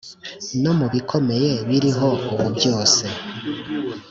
[0.61, 3.03] No mu bikomeye biriho ubu byose